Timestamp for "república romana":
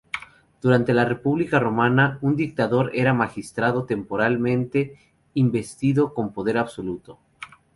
1.05-2.17